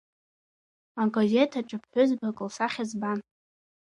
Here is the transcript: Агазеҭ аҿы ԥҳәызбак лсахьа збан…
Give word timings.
Агазеҭ 1.01 1.51
аҿы 1.59 1.77
ԥҳәызбак 1.81 2.37
лсахьа 2.47 2.83
збан… 2.89 3.19